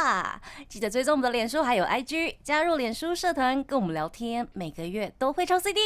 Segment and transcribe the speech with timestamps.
[0.00, 0.40] 哈？
[0.66, 5.78] 记得追踪我们的脸书还有 IG，加入脸书社团跟我们聊天，每个月都会抽 CD。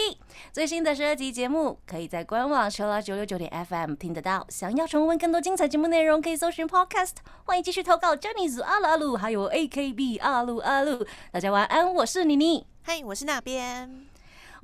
[0.52, 4.46] 最新的十二集节目可以在官网 Chillus 九六九点 FM 听得到。
[4.48, 7.14] 想要重温更多精彩节目内容，可以搜寻 Podcast。
[7.44, 11.04] 欢迎继续投稿 Jenny 组阿鲁阿鲁，还有 AKB 阿鲁阿鲁。
[11.32, 12.66] 大家晚安，我是妮妮。
[12.82, 14.13] 嗨，我是那边。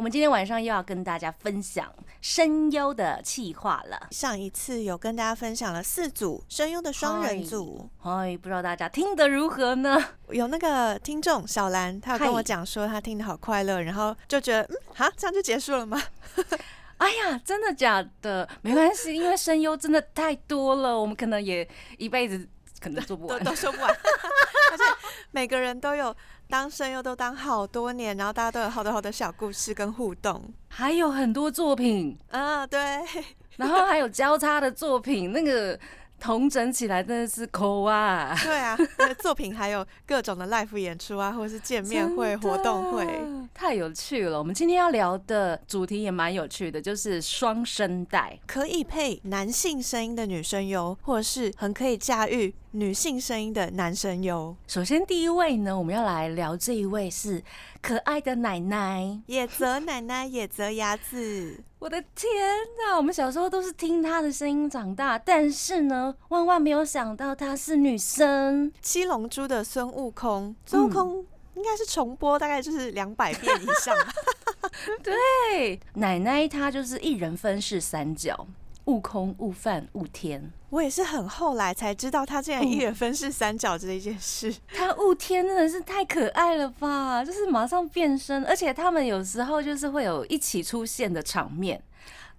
[0.01, 1.87] 我们今天晚上又要跟大家分享
[2.23, 4.09] 声优的企划了。
[4.11, 10.03] 上一次有跟大家分享了四组声优的双人组，哎，不知道大家听得如何呢？
[10.31, 16.01] 有那个听众小兰，她有跟我讲说她听得好快乐，然后就觉得嗯，哈，这样就结束了吗？
[16.97, 18.49] 哎呀，真的假的？
[18.63, 22.49] 没关系，因为声优真的太多了，我们可能也一辈子
[22.81, 23.45] 可能做不都完。
[23.45, 24.83] 都说不完， 而且
[25.31, 26.17] 每个人都有
[26.51, 30.43] 当声优都当好多年，然后大家都有好多好多小故事跟互动。
[30.69, 32.79] 还有很多作品，啊，对，
[33.57, 35.79] 然后还有交叉的作品，那个
[36.21, 38.37] 同整起来真的是抠啊！
[38.45, 38.77] 对啊，
[39.19, 43.09] 作品还有各种的 live 演出啊，或者是见面会、活动会。
[43.55, 44.39] 太有趣了。
[44.39, 48.39] 我们今天要聊的主题也蛮有趣的，就是双声带。
[48.47, 54.55] 可以配男性声音的女声优，或者是很可以驾驭女性声音的男声优。
[54.67, 57.43] 首先第一位呢，我们要来聊这一位是
[57.81, 59.21] 可爱的奶奶。
[59.27, 62.31] 野泽奶奶、野泽雅子，我的天
[62.77, 68.71] 呐，我们小时候都是听她的声音长大，但是呢，万万没有想到她是女生。
[68.83, 74.13] 七龙珠的孙悟空，孙悟空应该是重播，大概就是两百遍以上吧。
[75.03, 78.47] 对，奶奶她就是一人分饰三角，
[78.87, 80.53] 悟空、悟饭、悟天。
[80.71, 84.55] 我也是很后来才知道，他竟然一人分饰三角这一件事。
[84.73, 91.83] 他悟天真的是太可爱了吧，就是马上变身，而且他们有时候就是会有一起出现的场面，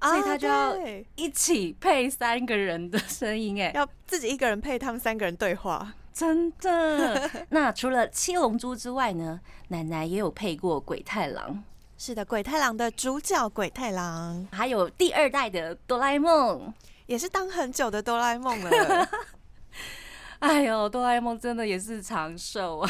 [0.02, 0.76] 所以他就要
[1.16, 5.94] 一起配三个人的声音，哎，要自己一个人配他们三个人对话。
[6.14, 7.30] 真的。
[7.50, 9.40] 那除了七龙珠之外呢，
[9.70, 11.64] 奶奶也有配过鬼太郎。
[12.04, 16.74] 是的，鬼太郎的主角鬼太郎还有第二代的哆啦 A 梦。
[17.06, 19.08] 也是当很久的哆啦 A 梦了。
[20.40, 22.90] 哎呦，哆啦 A 梦真的也是长寿啊！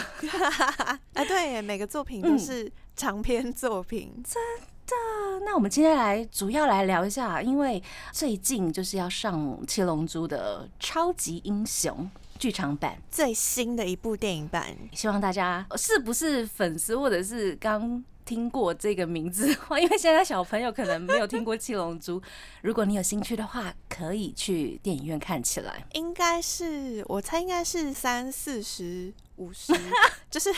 [1.14, 4.14] 啊，对，每个作品都是长篇作品。
[4.24, 4.42] 真
[4.88, 7.84] 的那我们今天来主要来聊一下，因为
[8.14, 18.02] 最近就是要上《七龙珠》的超级英雄剧场版，最新的一部电影版，希望大家是不是粉丝或者是刚。
[18.32, 22.18] 听过这个名字的话， 因为现在小朋友可能没有听过《七龙珠》，
[22.64, 25.86] 如果你有兴趣的话，可以去电影院看起来。
[25.96, 29.74] 应该是我猜应该是三四十、五十，
[30.32, 30.50] 就是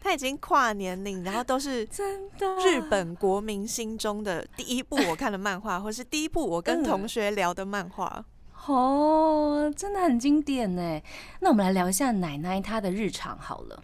[0.00, 8.24] 他已经跨年龄，然后都是真的日本国民心中的第一部我看的漫画，或是第一部我跟嗯同学聊的漫画。
[8.66, 10.98] 哦，真的很经典呢。
[11.40, 13.82] 那我们来聊一下奶奶她的日常好了。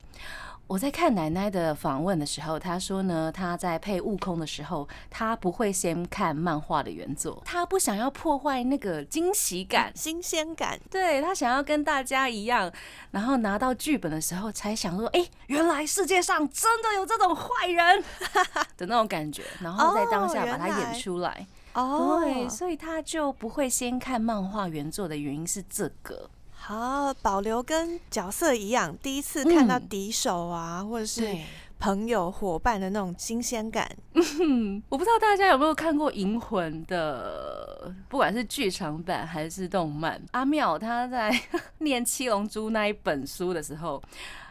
[0.67, 12.73] 我在看奶奶的访问的时候，她说呢，她在配悟空的时候，她不会先看漫画的原作，她不想要破坏那个惊喜感，新鲜感，对她想要跟大家一样，
[13.11, 18.03] 然后拿到剧本的时候才想说，哎、原来世界上真的有这种坏人
[18.79, 21.47] 的那种感觉，然后在当下把它演出来。
[21.75, 26.31] 哦对，所以他就不会先看漫画原作的原因是这个。
[26.67, 31.37] 好，保留跟角色一样，第一次看到嗯敌手啊，或者是，
[31.79, 33.87] 朋友伙伴的那种新鲜感。
[34.15, 40.19] 嗯，我不知道大家有没有看过《银魂》的，不管是剧场版还是动漫。
[40.31, 41.31] 阿妙他在
[41.81, 44.03] 念《七龙珠》那一本书的时候，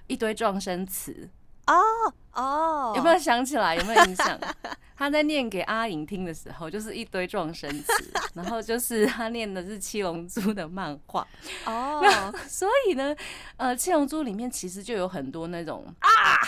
[0.05, 1.27] 一堆撞声词，
[1.67, 3.75] 哦哦，有没有想起来？
[3.75, 4.39] 有没有印象？
[4.95, 11.27] 他在念给阿颖听的时候，就是一堆撞声词，然后就是他念的是《七龙珠》的漫画。
[11.65, 13.15] 哦，所以呢，
[13.57, 16.39] 呃，《七龙珠》里面其实就有很多那种啊！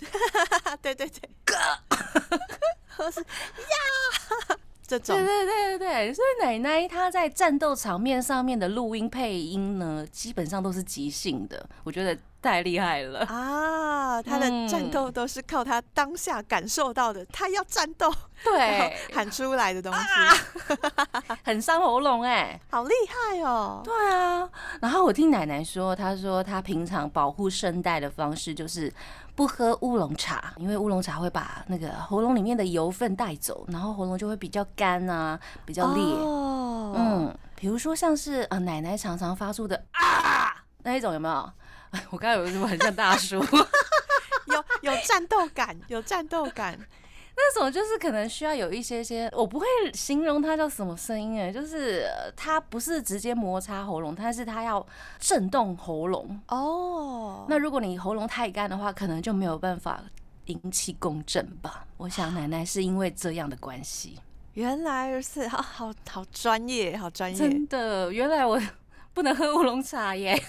[0.82, 1.30] 对对对，
[2.96, 4.56] 或是呀！
[4.86, 5.16] 这种。
[5.16, 13.20] 对对对对对，所以奶奶她在战斗场面上面的录音配音呢，基本上都是即兴的，我觉得太厉害了。
[13.26, 18.12] 啊，他的战嗯斗都是靠他当下感受到的，他要战斗，
[18.44, 20.78] 对，喊出来的东西，
[21.42, 23.80] 很伤喉咙哎、好厉害哦！
[23.82, 24.48] 对啊，
[24.80, 28.92] 然后我听奶奶说，她说她平常保护声带的方式就是
[29.34, 36.02] 不喝乌龙茶，因为乌龙茶会把那个喉咙里面的油分带走，然后喉咙就会比较干啊，比较裂。
[36.02, 41.50] 哦，嗯，比如说像是呃奶奶常常发出的啊那一种有没有？
[42.10, 43.36] 我刚才有什么很像大叔？
[44.46, 46.78] 有有战斗感，有战斗感。
[47.36, 52.06] 那种就是可能需要有一些些，我不会形容它叫什么声音哎，就是
[52.36, 54.86] 它不是直接摩擦喉咙，但是它要
[55.18, 57.44] 震动喉咙哦。
[57.48, 60.00] 那如果你喉咙太干的话，可能就没有办法
[60.44, 61.84] 引起共振吧。
[61.96, 64.20] 我想奶奶是因为这样的关系。
[64.52, 67.36] 原来如此，好好好专业，好专业。
[67.36, 68.60] 真的，原来我
[69.12, 70.40] 不能喝乌龙茶耶。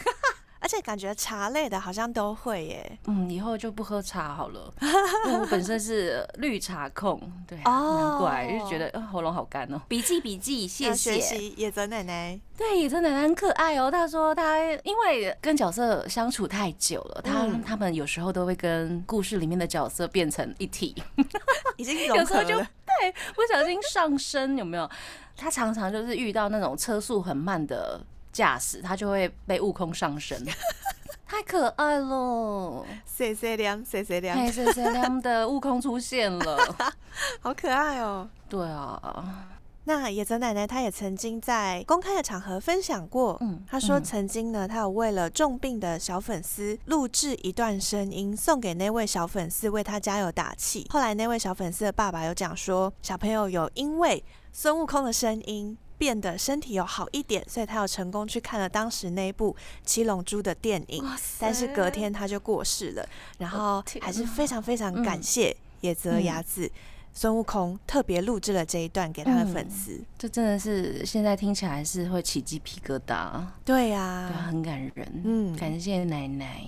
[0.65, 4.73] 而且感觉茶类的好像都会耶，嗯，以后就不喝茶好了。
[4.81, 9.79] 我本身是绿茶控，对，难怪就觉得喉咙好干哦。
[9.87, 11.37] 笔记笔记，谢谢。
[11.49, 13.91] 野泽奶奶，对，野泽奶奶很可爱哦。
[13.91, 20.95] 她说她因为跟角色相处太久了，她他们有时候都会跟故事里面的角色变成一体，
[21.77, 24.89] 已经有时候就对不小心上升，有没有？
[25.37, 28.01] 他常常就是遇到那种车速很慢的。
[28.35, 30.45] 驾驶他就会被悟空上身，
[31.25, 32.85] 太可爱了！
[33.05, 36.75] 谢谢亮，谢谢亮，谢谢亮的悟空出现了，
[37.39, 38.27] 好可爱哦！
[38.49, 39.47] 对啊，
[39.85, 50.85] 那野泽奶奶她也曾经在公开的场合分享过，嗯，她说曾经呢，她有为了重病的小粉丝录制一段声音送给那位小粉丝，为他加油打气。
[50.89, 54.21] 后来那位小粉丝的爸爸有讲说，小朋友有因为
[54.51, 55.77] 孙悟空的声音。
[55.97, 59.53] 变得身体有好一点，所以他有成功去看了当时那部
[59.85, 61.03] 《七龙珠》的电影，
[61.39, 63.07] 但是隔天他就过世了。
[63.37, 66.69] 然后还是非常非常感谢野泽雅子
[67.13, 73.41] 孙悟空特别录制了这一段给他的粉丝，这真的是现在听起来是会起鸡皮疙瘩。
[73.63, 75.21] 对呀，很感人。
[75.23, 76.61] 嗯，感谢奶奶。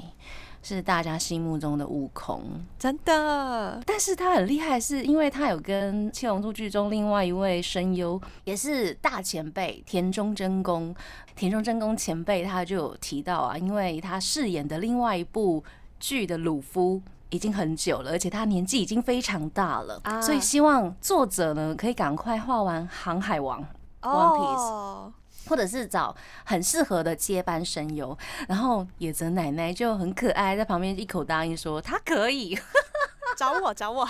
[0.68, 2.44] 是大家心目中的悟空，
[2.78, 3.82] 真的。
[3.86, 10.94] 但是他很厉害，是因为他有跟《七龙珠》剧中另外一位声优，也是大前辈田中真弓。
[11.38, 15.64] 田中真弓前辈他就有提到啊，因为他饰演的另外一部
[16.02, 23.62] 剧的鲁夫已经很久了，而且他年纪已经非常大了，所以希望作者呢可以赶快画完《航海王》
[24.02, 25.12] One Piece。
[25.48, 28.18] 或者是找很适合的接班声优，
[28.48, 32.58] 然后野泽奶奶就很可爱，在旁边一口答应说她可以。
[33.38, 34.08] 找我找我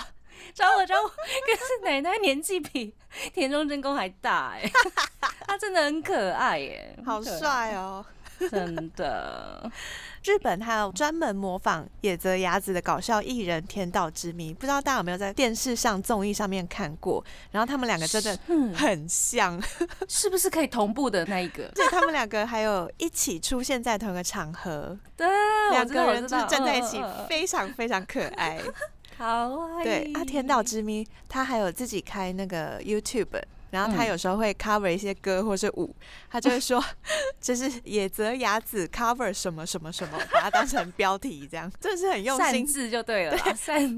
[0.54, 1.14] 找我找我，可
[1.54, 2.94] 是奶奶年纪比
[3.34, 4.70] 田中真弓还大哎，
[5.46, 8.04] 她真的很可爱耶，好帅哦，
[8.50, 9.70] 真的。
[10.28, 17.24] 日本还有专门模仿野泽雅子的搞笑艺人天道之谜，不知道大家有没有在电视上综艺上面看过？
[17.50, 18.38] 然后他们两个真的
[18.74, 19.58] 很像，
[20.06, 21.66] 是不是可以同步的那一个？
[21.74, 25.26] 对，他们两个还有一起出现在同一个场合，对，
[25.70, 28.60] 两个人就是站在一起，非常非常可爱，
[29.16, 29.82] 好啊。
[29.82, 33.40] 对啊，天道之谜，他还有自己开那个 YouTube。
[33.70, 35.94] 然后他有时候会 cover 一些歌或是舞，
[36.30, 36.82] 他就会说
[37.40, 43.36] 就是野泽雅子 cover 什么什么什么，把它当成标题这样， 真的是很用心，字就对了，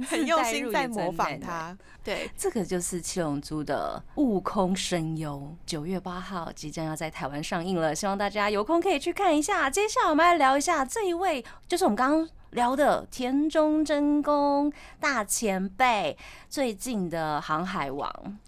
[0.08, 1.76] 很用心在模仿他。
[2.02, 9.68] 对，这个就是七龙珠的悟空声优，九月八号即将要在台湾上映了，希望大家有空可以去看一下。
[9.68, 16.16] 接下来我们来聊一下这一位，就是我们刚刚聊的田中真弓大前辈，
[16.48, 18.38] 最近的航海王。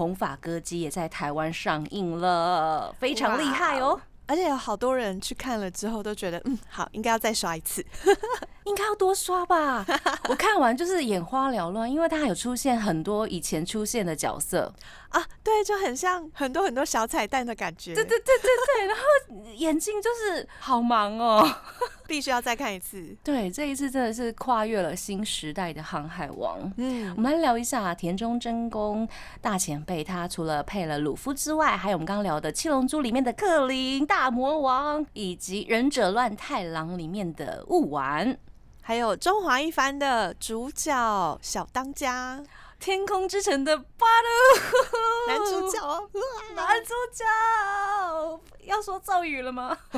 [0.00, 4.00] 红发歌姬也在台湾上映了，非常厉害哦！
[4.24, 7.84] 而且有好多人去看了之后都觉得，嗯，好，应该要再刷一次，
[8.64, 9.84] 应该要多刷吧。
[10.30, 14.72] 我看完就是眼花缭乱，因为它有出现很多以前出现的角色。
[15.10, 17.94] 啊，对，就很像很多很多小彩蛋的感觉。
[17.94, 21.44] 对对对对对，然后眼睛就是好忙哦，
[22.06, 23.16] 必须要再看一次。
[23.24, 26.72] 对，这一次真的是跨越了新时代的航海王。
[26.76, 29.08] 嗯，我们来聊一下田中真弓
[29.40, 38.38] 大前辈，他除了配了鲁夫之外，还有我们刚刚聊的《七龙珠》里面的克林大魔王，以及《忍者乱太郎》里面的雾丸，
[38.80, 42.40] 还有《中华一番》的主角小当家。
[42.80, 45.28] 天空之城的巴鲁。
[45.28, 46.10] 男主角，
[46.54, 48.40] 男主角。
[48.64, 49.76] 要说咒语了吗？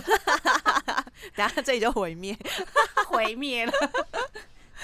[1.37, 2.37] 等下这里就毁灭，
[3.07, 3.73] 毁灭了。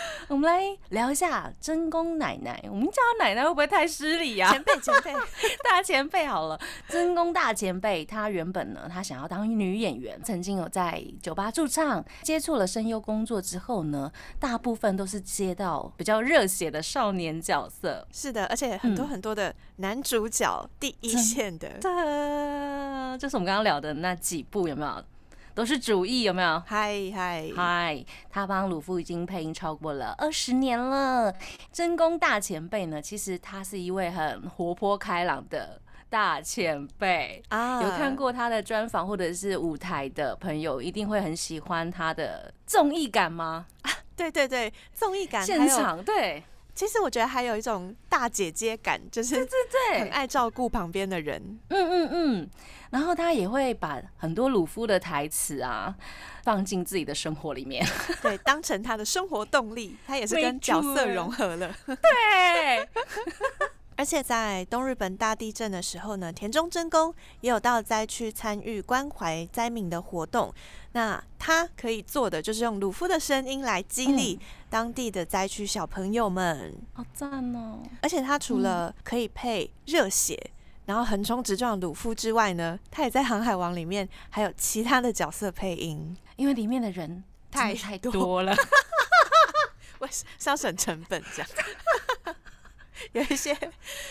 [0.28, 2.62] 我们来聊一下真宫奶奶。
[2.70, 4.50] 我们叫她奶奶会不会太失礼啊？
[4.50, 5.12] 前辈，前辈，
[5.64, 6.60] 大前辈好了。
[6.88, 18.06] 真宫大前辈，她原本呢，她想要当女演员，曾经有在酒吧驻唱，接触了声优工作之后呢，大部分都是接到比较热血的少年角色。
[18.12, 25.02] 是的，而且很多很多的男主角，第一线的，对，就是我们刚刚聊的那几部，有没有？
[25.58, 26.62] 都是主意有没有？
[26.64, 28.04] 嗨嗨嗨！
[28.30, 31.34] 他帮鲁夫已经配音超过了二十年了。
[31.72, 33.02] 真宫大前辈呢？
[33.02, 37.82] 其实他是一位很活泼开朗的大前辈啊。
[37.82, 43.66] 有看过他的专访或者是舞台的朋友，一定会很喜欢他的综艺感吗？
[44.14, 46.40] 对对对，综艺感，现场对。
[46.78, 49.50] 其实我觉得还有一种大姐姐感，就是对对
[49.90, 51.42] 对，很爱照顾旁边的人。
[51.70, 52.50] 嗯嗯嗯。
[52.90, 55.92] 然后他也会把很多鲁夫的台词啊
[56.44, 57.84] 放进自己的生活里面，
[58.22, 59.96] 对，当成他的生活动力。
[60.06, 61.74] 他也是跟角色融合了。
[61.84, 62.88] 对。
[63.98, 70.54] 而且在东日本大地震的时候呢，田中真弓也有到灾区参与关怀灾民的活动。
[70.98, 74.36] 那他可以做的就是用鲁夫的声音来激励
[74.68, 77.78] 当地的灾区小朋友们，好赞哦！
[78.02, 80.50] 而且他除了可以配热血，
[80.86, 88.42] 然后横冲直撞鲁夫之外呢，他也在《航海王》里面还有其他的角色配音，因为里面的人太太多。
[88.42, 88.52] 了，
[90.00, 91.48] 我是要省成本这样。
[93.12, 93.56] 有一些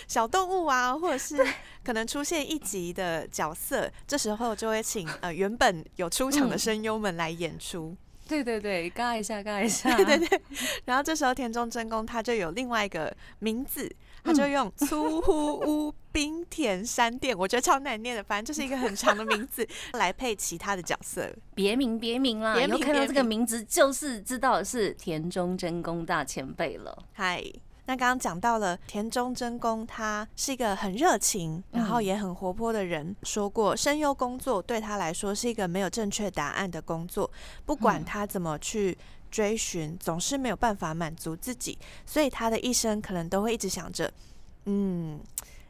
[0.08, 1.46] 小动物啊，或者是
[1.84, 7.96] 可能出现一集的角色，这时候就会请呃原本有出场的声优们来演出。
[8.28, 9.90] 对对对，嘎一下，嘎一下。
[9.96, 10.42] 对对对。
[10.84, 13.90] 然后这时候田中真弓他就有另外一个名字，
[14.22, 21.34] 他就用粗呼屋冰田山店，我觉得超难念的，反正就是一个很长的名字来配其他的角色。
[21.56, 27.02] 别名别名啦，以后看到这个名字就是知道是田中真弓大前辈了。
[27.14, 27.42] 嗨。
[27.88, 33.16] 那刚刚讲到了田中真弓，他是一个很热情，然后也很活泼的人。
[33.24, 37.32] 说过声优工作对他来说是一个没有正确答案的工作，
[37.66, 38.98] 不管他怎么去
[39.32, 44.12] 追寻，总是没有办法满足自己，所以他的一生可能都会一直想着，
[44.66, 45.20] 嗯。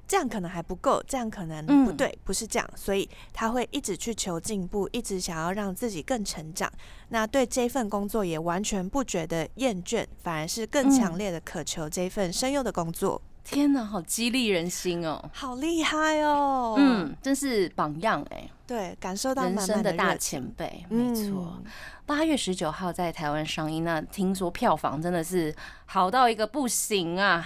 [0.07, 6.71] 这样可能还不够，这样可能不对，不是这样，所以他会一直去求进步，一直想要让自己更成长。
[7.09, 13.21] 那对这份工作也完全不觉得厌倦，反而是更强烈的渴求这份声优的工作。
[13.43, 18.49] 天哪，好激励人心哦，好厉害哦，嗯，真是榜样哎。
[18.65, 21.61] 对，感受到人生的大前辈，没错。
[22.05, 27.45] 八月十九号在台湾上映，那听说票房真的是好到一个不行啊。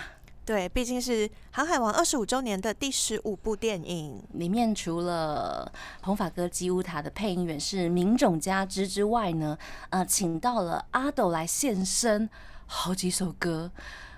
[0.52, 9.58] 对，毕竟是《航海王》二十五周年的第十五部电影，里面除了红发哥基乌塔的配音员是名种加之之外呢，
[9.92, 12.30] 呃，请到了阿斗来现身，
[12.66, 13.72] 好几首歌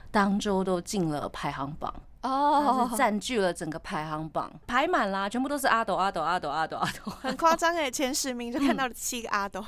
[0.10, 1.94] 当周都进了排行榜。
[2.24, 9.64] 哦，占据了整个排行榜，排满啦，全部都是阿斗阿斗阿斗阿斗阿斗，很夸张哎，前十名就看到了七个阿斗，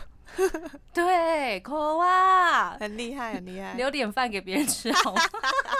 [0.93, 5.21] 对，可哇，很厉害很厉害，留点饭给别人吃好吗？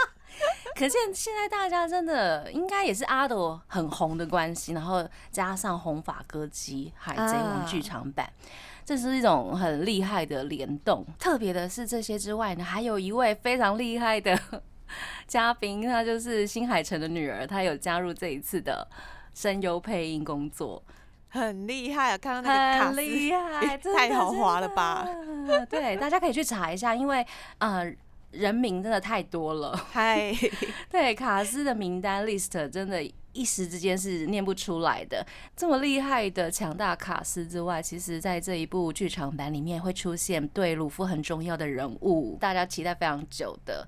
[0.77, 8.29] 可见现在大家真的应该也是阿斗很红的关系，然后加上红发歌姬海贼王剧场版，
[8.84, 11.05] 这是一种很厉害的联动。
[11.17, 14.38] 特别的是这些之外呢，还有一位非常厉害的
[15.25, 18.86] 嘉宾，他就是新海诚的女儿，她有加入这一次的
[19.34, 20.84] 声优配音工作，
[21.29, 22.17] 很厉害啊！
[22.17, 25.08] 看到那个卡厉害， 太豪华了吧？
[25.70, 27.25] 对，大家可以去查一下，因为
[27.60, 27.96] 呃。
[28.38, 30.34] 人名真的太多了， 嗨，
[30.92, 33.01] 对卡斯的名单 list 真的，
[33.34, 35.25] 一时之间是念不出来的。
[35.56, 43.88] 这么厉害的强大卡斯之外，其实在这一部剧场版里面会出现对鲁夫很重要的人物，大家期待非常久的，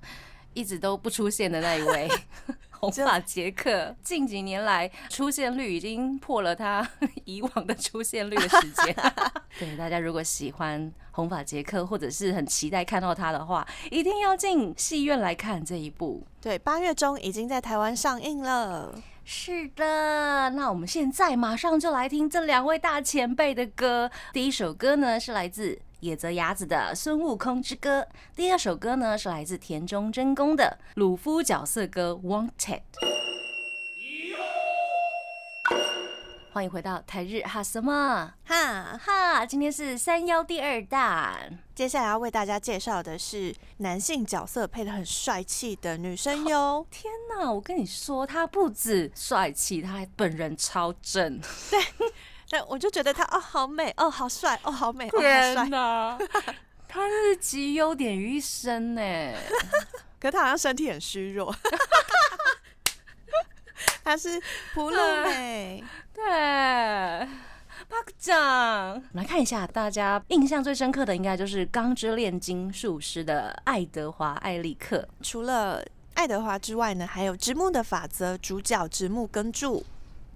[0.54, 2.08] 一直都不出现的那一位。
[2.78, 6.88] 红发杰克近几年来出现率已经破了他
[7.24, 8.94] 以往的出现率的时间。
[9.58, 16.22] 对大家如果喜欢红发杰克，或者是很期待看到他的话，一定要进戏院来看这一部。
[16.40, 18.94] 对，八月中已经在台湾上映了。
[19.24, 24.10] 是的，那我们现在马上就来听这两位大前辈的歌。
[24.32, 25.78] 第一首歌呢是来自。
[26.00, 28.02] 野泽雅子的《孙悟空之歌》，
[28.36, 32.50] 第二首歌呢是来自田中真弓的鲁夫角色歌《Wanted》。
[36.52, 46.86] 欢迎回到台日哈什么哈哈，今天是三幺第二弹，接下来要为大家介绍的是男性角色配的很帅气的女生哟。
[46.90, 51.40] 天哪，我跟你说，他不止帅气，他还本人超正。
[51.70, 51.80] 对。
[52.48, 55.20] 对，我就觉得他哦，好美哦，好帅哦，好美哦，
[55.56, 56.28] 好帅！
[56.88, 59.02] 他是集优点于一身呢。
[60.18, 61.54] 可他好像身体很虚弱。
[64.02, 64.40] 他是
[64.72, 68.94] 普鲁美，对，巴克酱。
[68.94, 75.06] 我们来看一下，大家印象最深刻的应该就是《钢之炼金术师》的爱德华·艾利克。
[75.20, 79.84] 除了爱德华之外呢，还有直木的法则主角直木根柱。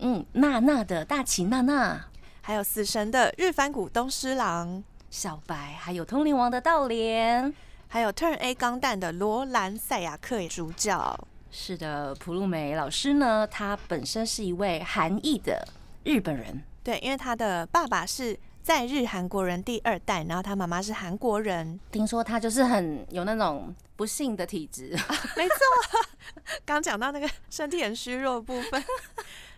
[0.05, 2.07] 嗯，娜娜的大旗娜娜，
[2.41, 7.55] 还有死神的日番谷东狮郎，小白，还有通灵王的道莲，
[7.87, 11.29] 还有 Turn A 钢弹的罗兰赛亚克主角。
[11.53, 15.65] 是的，普鲁梅老师呢，他本身是一位韩裔的
[16.03, 16.65] 日本人。
[16.83, 21.79] 对，因为他的爸爸是在日韩国人第二代，然后他妈妈是韩国人。
[21.93, 24.91] 听说他就是很有那种不幸的体质，
[25.37, 25.57] 没错。
[26.65, 28.83] 刚讲到那个身体很虚弱的部分。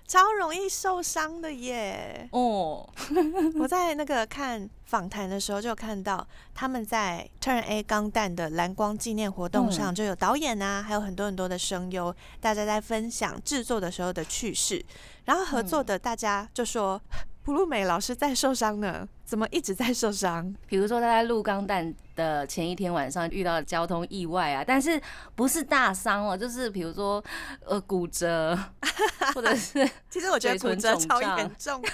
[0.07, 2.29] 超容易受伤的耶！
[2.33, 2.89] 哦，
[3.59, 14.85] 我在那个看访谈的时候就看到他们在 Turn A 钢弹的蓝光纪念活动上，就有导演啊，还有很多很多的声优，大家在分享制作的时候的趣事。
[15.25, 17.01] 然后合作的大家就说。
[17.45, 20.55] 普鲁美老师在受伤呢，怎么一直在受伤？
[20.67, 24.99] 比如说他在录钢弹的前一天晚上遇到交通意外啊，但是
[25.35, 27.23] 不是大伤哦，就是比如说
[27.67, 28.59] 呃骨折，
[29.35, 31.91] 或者是其实我觉得骨折超严重的，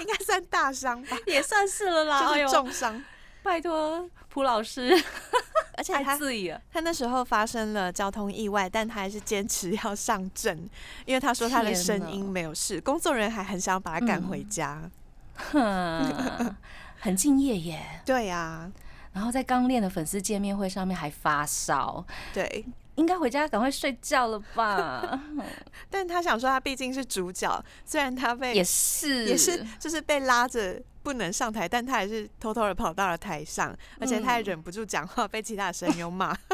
[0.00, 3.00] 应该算大伤吧， 也算是了啦，就是重伤。
[3.44, 4.90] 拜托蒲老师，
[5.76, 6.18] 而且他
[6.72, 10.66] 他那时候发生了交通意外，但他还是坚持要上阵，
[11.04, 14.90] 因为他说他的声音没有事，工作人员还很想把他赶回家，
[16.98, 18.00] 很敬业耶。
[18.06, 18.72] 对呀，
[19.12, 25.20] 然后在刚练的粉丝见面会上面还发烧，对，应该回家赶快睡觉了吧？
[25.90, 30.82] 但他想说，他毕竟是主角，虽然他被也是也是就是被拉着。
[31.04, 36.36] 不能上台，但他还是偷偷的跑到了台上，而且他也忍不住讲话，被其他的声优骂。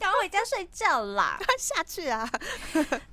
[0.00, 1.38] 赶快回家睡觉啦！
[1.56, 2.28] 下去啊！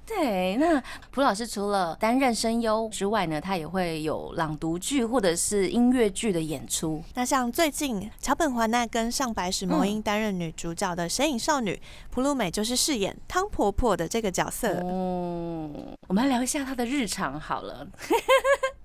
[0.03, 7.03] 对，那蒲老师除了担任声优之外呢，他也会有朗读剧或者是音乐剧的演出。
[7.13, 11.73] 那像最近桥本环奈跟上白石萌音担任女主角的《神隐少女》，
[12.09, 14.79] 蒲鲁美就是饰演汤婆婆的这个角色。
[14.81, 15.69] 哦，
[16.07, 17.87] 我们来聊一下她的日常好了，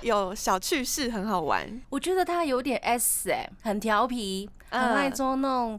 [0.03, 1.81] 有小趣事，很好玩。
[1.89, 5.79] 我觉得他有点 S 哎，很调皮，很爱捉弄。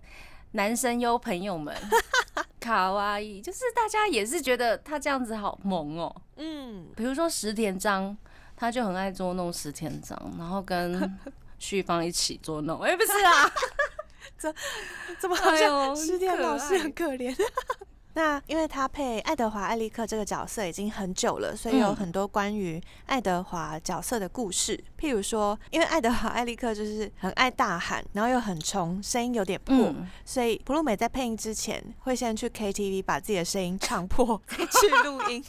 [0.54, 1.74] 男生优朋友们，
[2.60, 6.14] 卡哇伊，就是大家也是觉得他这样子好萌哦。
[6.36, 8.18] 嗯，比如说石田章，
[8.58, 11.18] 他就很爱捉弄石田章，然后跟
[11.58, 12.80] 旭芳一起捉弄。
[12.84, 13.50] 哎，不是啊，
[14.38, 14.54] 怎
[15.20, 17.34] 怎么好像石田老师很可怜？
[18.14, 24.82] 那因为他配爱德华·艾利克这个角色已经很久了，所以有很多关于爱德华角色的故事。
[25.00, 29.94] 譬如说，因为爱德华·艾利克就是很爱大喊，然后又很冲，声音有点破，
[30.26, 35.44] 所以普鲁美在配音之前会先去 KTV 把自己的声音唱破， 再去录音。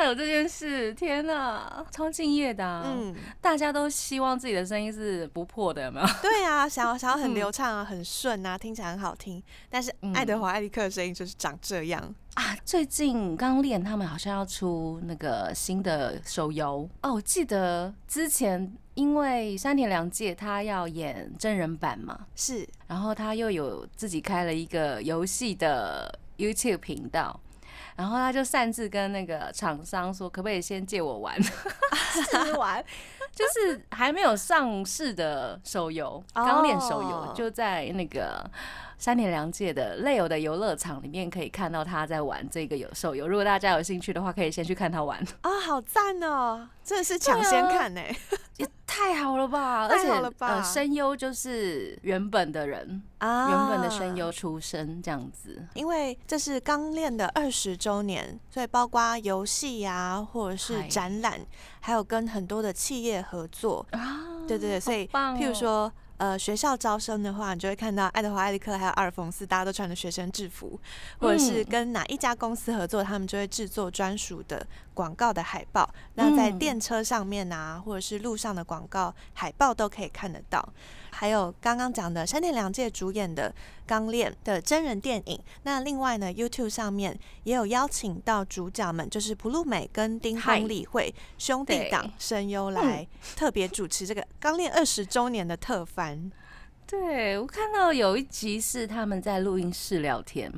[0.00, 2.82] 还有这件事，天哪，超敬业的。
[2.86, 6.06] 嗯，大家都希望自己的声音是不破的，有没有？
[6.22, 9.42] 对啊，想要想要很流畅啊，很顺啊，听起来很好听。
[9.68, 12.56] 但是爱德华·艾利克的声音就是长这样啊。
[12.64, 17.12] 最近刚练，他们好像要出那个新的手游哦。
[17.12, 27.38] 我记得之前因为山田凉介他要演真人版嘛，是，然后他又有自己开了一个游戏的 YouTube 频道。
[28.00, 32.82] 然后他就擅自跟那个厂商说，可不可以先借我玩 试玩，
[33.30, 38.50] 就是还没有上市的手游，刚练手游，就在那个。
[39.00, 46.68] 三田良介的《Leo 的游乐场》里面可以看到他在玩这个有手游，如果大家有兴趣的话，可以先去看他玩 啊，好赞哦！
[46.84, 48.02] 真的是抢先看呢，
[48.58, 49.88] 也太好了吧！
[49.90, 50.48] 太好了吧！
[50.48, 55.66] 呃，声优就是原本的人啊，原本的声优出身这样子。
[55.72, 61.40] 因为这是刚练的二十周年，所以包括游戏呀，或者是展览，
[61.80, 65.90] 还有跟很多的企业合作啊，对对对，所以譬如说。
[66.20, 70.78] 呃，学校招生的话，你就会看到爱德华·艾利克还有阿尔冯斯，大家都穿着学生制服，
[71.18, 75.88] 或者是跟哪一家公司合作，他们就会制作专属的广告的海报。
[76.16, 80.62] 那在电车上面啊，或者是路上的广告海报都可以看得到。
[81.20, 83.50] 还有刚刚讲的山田凉介主演的
[83.86, 85.38] 《钢炼》的真人电影。
[85.64, 93.06] 那另外呢，YouTube 上面也有邀请到主角们，就是普鲁美跟丁峰理会兄弟档声优来
[93.36, 96.32] 特别主持这个《钢炼》二十周年的特番。
[96.86, 100.50] 对我看到有一集是他们在录音室聊天，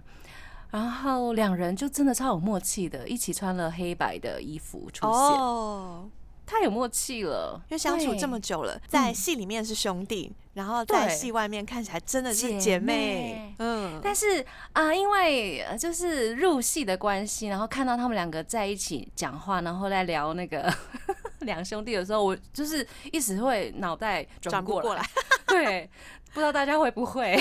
[0.70, 6.21] 然后两人就真的超有默契的，一起穿了黑白的衣服出现。
[6.44, 13.55] 太有默契了，因为相处这么久了，在戏里面是兄弟，然后在戏外面看起来真的是姐妹。
[13.59, 20.72] 嗯，但是啊，因为就是入戏的关系，然后看到他们两个在一起讲话，然后在聊那个
[21.40, 25.02] 两兄弟的时候，我就是一直会脑袋转不过来。
[25.46, 25.88] 对，
[26.35, 27.38] 不知道大家会不会？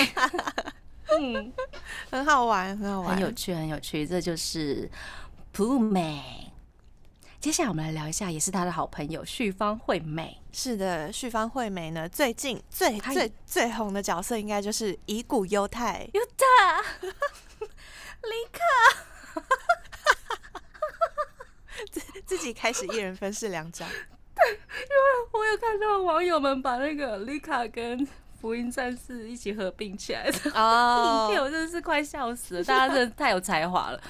[1.20, 1.52] 嗯，
[2.10, 4.06] 很好玩，很好玩，很有趣，很有趣。
[4.06, 4.90] 这就是
[5.50, 6.51] 普美。
[7.42, 10.40] 接下来我们来聊一下，也是他的好朋友旭方惠美。
[10.52, 16.08] 是的，旭方惠美呢，最近最最最红的角色应该就是乙骨犹太。
[16.14, 16.80] 犹太，
[18.22, 19.42] 李克，
[21.90, 23.84] 自自己开始一人分饰两角。
[24.36, 28.06] 对因为我有看到网友们把那个丽卡跟
[28.40, 32.62] 福音战士一起合并起来的 影片，我真的是快笑死了。
[32.62, 34.00] 大家真的太有才华了。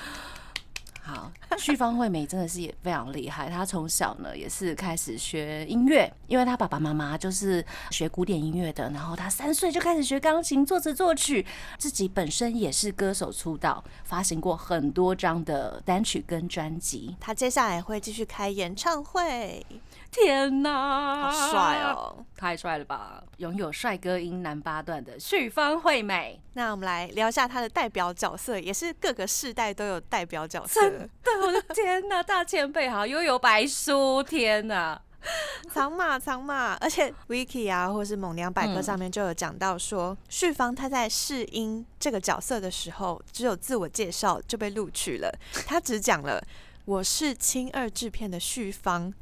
[1.04, 3.50] 好，旭芳惠美真的是也非常厉害。
[3.50, 8.88] 她从小呢也是开始学音乐，因为她爸爸妈妈就是学古典音乐的。
[8.90, 11.44] 然后她三岁就开始学钢琴、作词、作曲，
[11.76, 17.16] 自己本身也是歌手出道，发行过很多张的单曲跟专辑。
[17.18, 19.66] 她接下来会继续开演唱会。
[20.12, 22.24] 天哪，好帅哦！
[22.36, 23.24] 太帅了吧！
[23.38, 26.38] 拥有帅哥音男八段的旭方惠美。
[26.52, 30.82] 那我们来聊一下她的代表角色，也是各个世代都有代表角色。
[30.82, 35.00] 真的，我的天哪， 大前辈哈，悠悠白书，天哪，
[35.72, 45.34] 长马长马，而且 Wiki 啊，或是猛娘百科上面就有讲到说，旭芳他在试音这个角色的时候，只有自我介绍就被录取了，
[45.66, 46.44] 他只讲了
[46.84, 49.14] 我是青二制片的旭芳。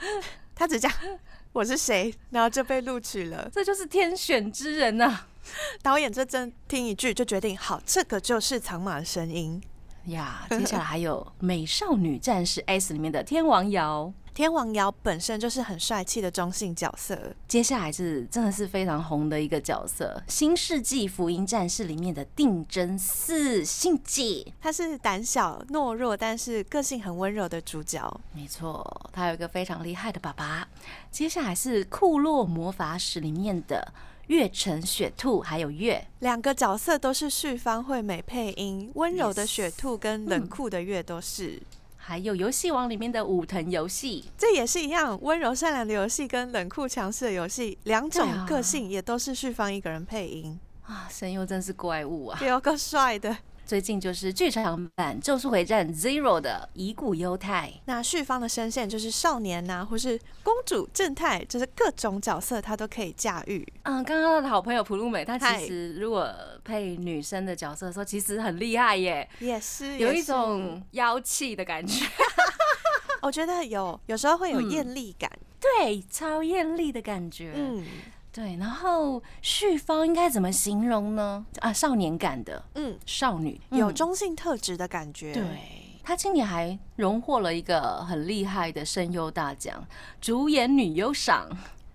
[0.54, 0.90] 他只讲
[1.52, 3.48] 我是谁，然后就被录取了。
[3.52, 5.26] 这就是天选之人呐！
[5.82, 9.60] 导演这真听一句就决定，好，这个就是藏马的声音
[10.06, 10.46] 呀。
[10.50, 14.12] 接下来还有《美少女战士 S》里面的天王瑶。
[14.34, 28.20] 天王瑶本身就是很帅气的中性角色，接下来是真的是非常红的一个角色，《新世纪福音战士》里面的定真寺信介，他是胆小懦弱但是个性很温柔的主角。
[28.34, 30.66] 没错，他有一个非常厉害的爸爸。
[31.10, 33.92] 接下来是《库洛魔法使》里面的
[34.28, 41.60] 月城雪兔，还有月两个角色都是旭方惠美配音，温柔的雪兔跟冷酷的月都是。
[42.04, 50.58] 还有游戏王里面的武藤游戏，这也是一样，温柔善良的游戏跟冷酷强势的游戏，两种个性也都是旭方一个人配音。
[50.82, 53.36] 啊，声优真是怪物啊，有个帅的。
[53.64, 63.66] 最近就是剧场版《咒术回战 Zero》的乙骨忧太，那旭方的声线就是少年呐，或是公主正太，就是各种角色他都可以驾驭。
[63.84, 66.30] 嗯，刚刚的好朋友普鲁美，她其实如果
[66.64, 72.04] 配女生的角色的时候，其实很厉害耶，也是有一种妖气的感觉。
[73.22, 77.52] 我觉得有，有时候会有艳丽感，对，超艳丽的感觉。
[77.54, 77.86] 嗯。
[78.32, 81.44] 对，然后旭芳应该怎么形容呢？
[81.60, 85.34] 啊，少年感的，嗯，少女有中性特质的感觉。
[85.34, 85.44] 对，
[86.02, 89.86] 她今年还荣获了一个很厉害的声优大奖——
[90.18, 91.46] 主演女优赏。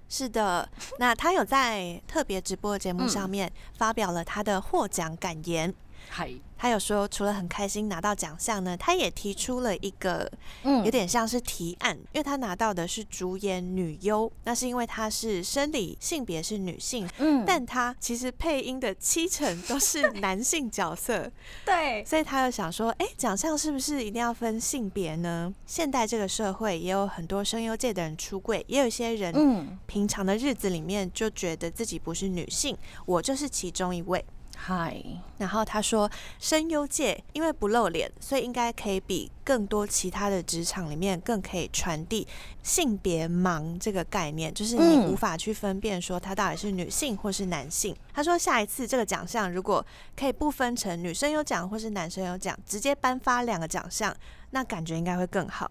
[0.07, 0.69] 是的，
[0.99, 5.73] 那她有在特别直播节目上面发表了她的获奖感言。
[6.09, 6.31] 嗨。
[6.59, 10.27] 他有说，除了很开心拿到奖项呢，他也提出了一个，
[10.63, 21.31] 嗯，有点像是提案，因为他拿到的是主演女优，那是因为他是生理性别是女性，嗯，但他其实配音的七成都是男性角色，
[21.63, 25.53] 对，所以他又想说，哎，奖项是不是一定要分性别呢？
[25.67, 34.25] 现代这个社会也有很多声优界的人出柜，也有一些人，嗯，平常的日子里面就觉得自己不是女性，我就是其中一位。
[34.59, 35.01] 嗨，
[35.37, 42.27] 然后他说，声优界因为不露脸，所以应该可以比更多其他的职场里面更可以传递
[42.63, 47.95] 性别盲这个概念，就是你无法去分辨说他到底是女性或是男性。
[48.11, 49.85] 他说，下一次这个奖项如果
[50.17, 54.13] 可以不分成女生有奖或是男生有奖，直接颁发两个奖项，
[54.49, 55.69] 那感觉应该会更好。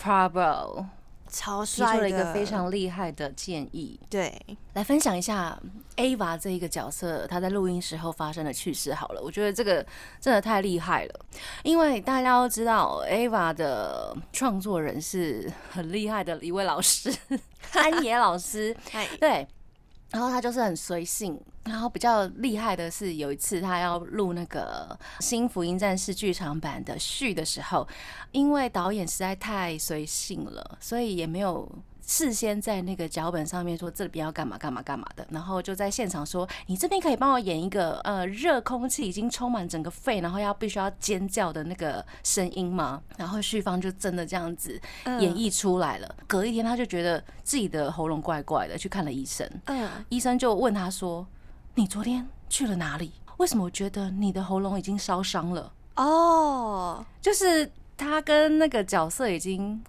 [0.00, 0.86] Bravo。
[1.30, 4.34] 超帅出了一个非常厉害的建议，对，
[4.74, 5.58] 来分享一下
[5.96, 9.22] Ava 这一个角色他在录音时候发生的趣事好了。
[9.22, 9.84] 我觉得这个
[10.20, 11.20] 真的太厉害了，
[11.62, 17.14] 因为大家都知道 Ava 的创作人是很厉害的一位老师，
[17.74, 18.76] 安野老师，
[19.18, 19.46] 对。
[20.10, 27.86] 然后他就是很随性，然后比较厉害的是，有一次他要录那个《新福音战士》剧场版的序的时候，
[28.32, 31.70] 因为导演实在太随性了，所以也没有。
[32.06, 43.02] 事先在那个脚本上面说这边要干嘛干嘛干嘛的，然后就在现场说你这边可以帮我演一个呃热空气已经充满整个肺，然后要必须要尖叫的那个声音吗？
[43.16, 46.14] 然后旭芳就真的这样子演绎出来了。
[46.26, 49.48] 隔一天他就觉得自己的喉咙怪怪的，去看了医生。
[49.66, 51.26] 嗯，医生就问他说
[51.74, 53.12] ：“你昨天去了哪里？
[53.38, 59.82] 为什么我觉得你的喉咙已经烧伤了？”哦，就是他跟那个角色已经。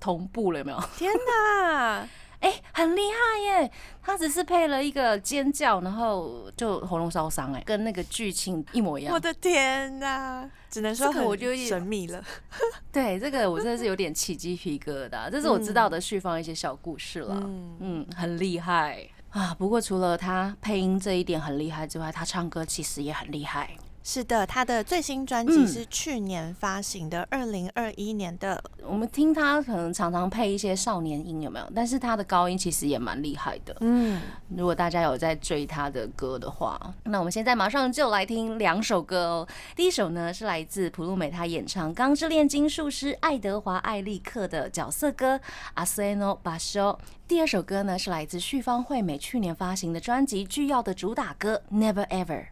[0.00, 0.80] 同步了有没有？
[0.96, 2.08] 天哪，
[2.40, 3.70] 哎，很厉害耶！
[4.02, 9.12] 他只是配了一个尖叫，然后就喉咙烧伤，哎，跟那个剧情一模一样。
[9.12, 12.22] 我的天哪，只能说我就神秘了。
[12.92, 15.28] 对，这个我真的是有点起鸡皮疙瘩。
[15.32, 17.34] 这是我知道的旭芳一些小故事了。
[17.42, 19.52] 嗯嗯，很厉害啊！
[19.58, 23.76] 不过除了他配音这一点很厉害之外，他唱歌其实也很厉害。
[24.10, 28.58] 是的，他的最新专辑是去年发行的，二零二一年的。
[28.82, 31.72] 我们听他可能常常配一些少年音，有没有？
[31.74, 33.76] 但是他的高音其实也蛮厉害的。
[33.80, 34.18] 嗯，
[34.56, 39.48] 如果大家有在追他的歌的话，那我们现在马上就来听两首歌哦。
[39.76, 45.36] 第一首呢是来自普鲁美他演唱《钢之炼金术师》爱德华艾利克的角色歌
[45.74, 46.98] 《阿斯诺巴修》。
[47.28, 52.46] 第二首歌呢是来自旭方惠美去年发行的专辑《巨要》的主打歌《Never Ever》。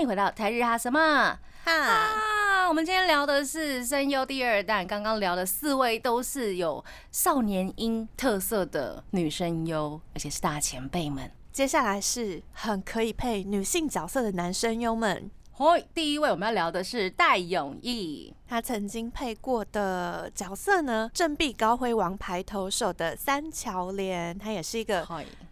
[0.00, 2.66] 欢迎回到台日哈什么哈？
[2.70, 6.82] 我们今天聊的是声优第二弹，刚刚聊的四位都是有
[7.12, 11.30] 少年音特色的女声优，而且是大前辈们。
[11.52, 15.30] 接下来是很可以配女性角色的男声优们。
[15.52, 25.06] 嗨，第一位我们要聊的是戴永义，他曾经配过的角色呢，振臂高挥王牌投手的三桥连，他也是一个。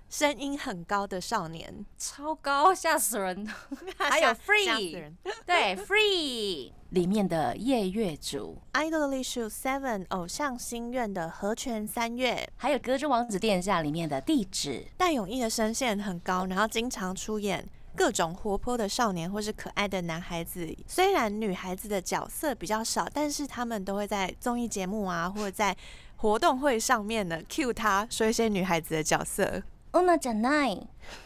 [0.09, 3.47] 声音很高的少年，超高，吓死人！
[3.99, 5.13] 还有 Free，
[5.45, 14.87] 对 Free 里面的夜月主，Idolish Seven 偶像心愿的和泉三月，还有歌之王子殿下里面的地址。
[14.97, 20.75] 戴永义的声线很高，然后经常出演各种活泼的少年或是可爱的男孩子。
[20.87, 25.77] 虽然女孩子的角色比较少，但是他们都会在综艺节目啊，或者在
[26.17, 29.63] 活动会上面呢 cue 他说一些女孩子的角色。
[29.93, 30.77] 哦，那讲奈，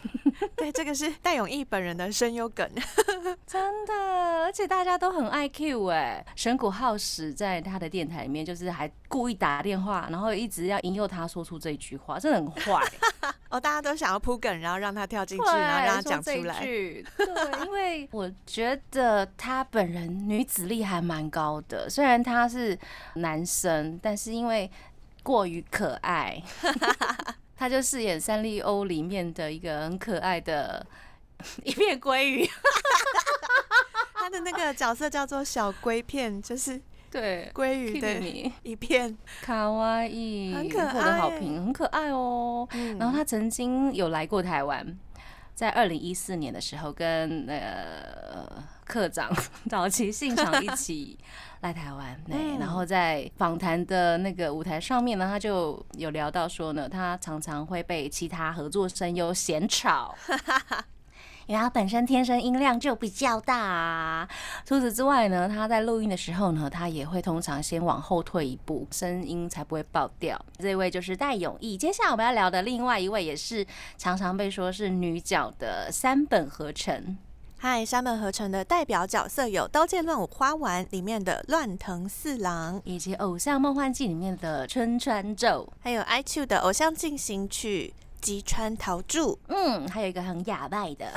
[0.57, 2.68] 对，这个是戴永义本人的声优梗，
[3.44, 3.92] 真的，
[4.44, 12.83] 而且大家都很爱 Q 哎，神谷浩史在他的电台里面，就是还故意打电话，然后一直要引诱他说出这句话，真的很坏。
[13.51, 16.61] 哦，大家都想要铺梗，然后让他跳进去，然后让他讲出来。
[16.61, 17.05] 对，
[17.66, 22.79] 因为我觉得他本人女子力还蛮高的，虽然他是
[23.16, 24.70] 男生，但是因为
[25.22, 26.40] 过于可爱。
[27.62, 30.85] 他就饰演三丽鸥里面的一个很可爱的
[31.62, 32.44] 一片鲑鱼，
[34.14, 38.20] 他的那个角色叫做小龟片，就是对鲑鱼的
[38.64, 42.66] 一片卡哇伊，很可爱，获得好评，很可爱哦。
[42.98, 44.85] 然后他曾经有来过台湾，
[45.55, 49.33] 在二零一四年的时候跟呃科长
[49.70, 51.16] 早期信长一起。
[51.62, 60.12] 来台湾，对，然后在访谈的那个舞台上面呢，他就有聊到说呢，他常常会被其他合作声优嫌吵，
[61.46, 64.29] 因为他本身天生音量就比较大。
[64.64, 70.37] 除此之外呢，他在录音的时候呢，他也会通常先往后退一步，声音才不会爆掉。
[70.59, 71.77] 这位就是戴永义。
[71.77, 73.64] 接下来我们要聊的另外一位，也是
[73.96, 77.16] 常常被说是女角的三本合成。
[77.64, 89.38] 嗨，山本合成的代表角色有《刀剑乱舞花丸》里面的乱藤四郎，以及《偶像梦幻祭》里面的春川宙，还有 iQII 的《偶像进行曲》吉川桃柱。
[89.46, 91.12] 嗯，还有一个很哑巴的，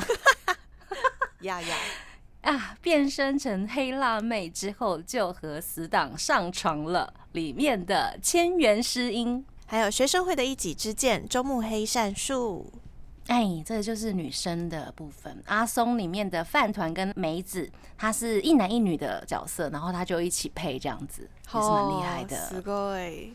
[1.41, 1.75] 哑哑
[2.53, 7.11] 啊，变身成黑辣妹之后就和死党上床了。
[7.31, 12.71] 里面的千元诗音，还有学生会的一己之见周木黑善树。
[13.26, 15.40] 哎，这个就是女生的部分。
[15.46, 22.36] 阿松里面的饭团跟梅子，他是一男一女的角色，然后他就一起配这样子，也是蛮厉害的。
[22.36, 23.30] すごい。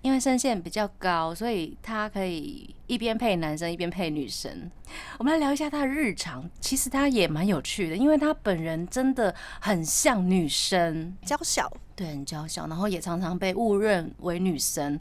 [0.00, 4.70] 因为声线比较高，所以他可以一边配男生一边配女生。
[5.18, 15.00] 我们来聊一下他的日常，其实他也蛮有趣的，因为他本人真的很像女生，娇小，对，很娇小，然后也常常被误认为女生。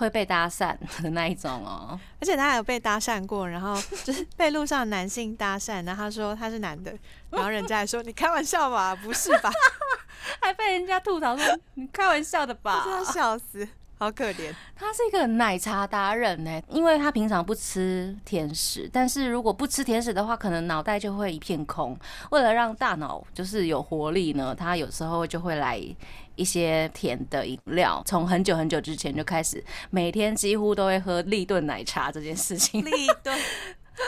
[0.00, 6.90] 会被搭讪的那一种哦，而且他还有被搭讪过，然后 就是被路上男性搭讪，然后他说他是男的，
[7.28, 9.50] 然后人家还说你开玩笑吧，不是吧？
[10.40, 12.80] 还被人家吐槽说你开玩笑的吧？
[12.88, 13.68] 真的笑死。
[14.00, 21.94] 好可怜，他是一个奶茶达人呢，因为他平常不吃甜食，但是如果不吃甜食的话，可能脑袋就会一片空。
[22.30, 25.78] 为了让大脑就是有活力呢，他有时候就会来
[26.34, 28.02] 一些甜的饮料。
[28.06, 33.38] 从很久很久之前就开始，每天几乎都会喝立顿奶茶这件事情， 立顿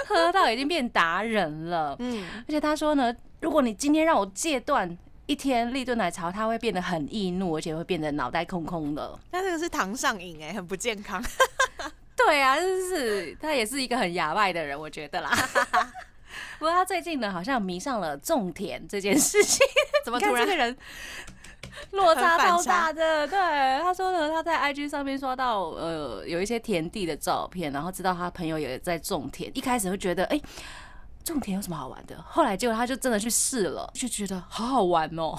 [0.09, 1.95] 喝到已经变达人了。
[1.99, 4.97] 嗯，而且他说呢，如果你今天让我戒断。
[5.33, 9.19] 一天立顿奶茶，他会变得很易怒，而且会变得脑袋空空的。
[9.31, 11.25] 他这个是糖上瘾哎，很不健康。
[12.15, 15.31] 对啊，就是他也是一个很哑巴的人，我觉得啦。
[16.59, 19.67] 不过他最近呢，好像迷上了种田这件事情。
[20.05, 20.77] 怎么突然这个人
[21.93, 23.27] 落差超大的？
[23.27, 23.39] 对，
[23.83, 30.39] 他说呢，他在 IG 上面刷到呃有一些田地的照片，然后知道他朋友也在种田，一开始会觉得哎。
[31.25, 32.21] 种田有什么好玩的？
[32.29, 35.39] 后来结果他就真的去试了，就觉得好好玩哦！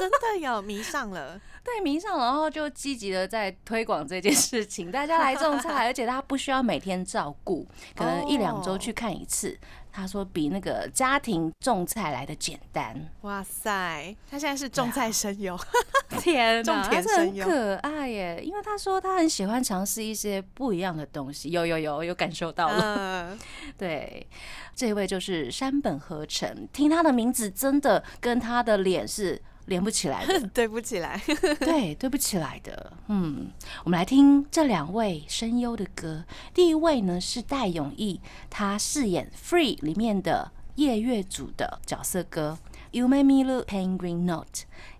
[0.00, 7.66] 真的有迷上了， 对，迷上了，然后就积极的在推广这件事情，大家来种菜， 而且他不需要每天照顾，
[7.96, 9.58] 可能一两周去看一次，
[9.96, 13.00] 他说比那个家庭种菜来的简单。
[13.20, 15.56] 哇塞，他现在是种菜神友，
[16.18, 18.42] 天种田神友，可爱耶！
[18.44, 23.38] 因为他说他很喜欢尝试一些不一样的东西，有有有有感受到了。
[23.78, 24.26] 对，
[24.74, 29.40] 这位就是山本和成，听他的名字真的跟他的脸是。
[29.66, 31.20] 连不起来的， 对不起来，
[31.60, 32.92] 对，对不起来的。
[33.08, 33.50] 嗯，
[33.84, 36.24] 我们来听这两位声优的歌。
[36.52, 42.58] 第一位呢是戴永义，他饰演《Free》里面的夜月组的角色歌
[42.90, 44.46] 《You Make Me Look Penguin Note》。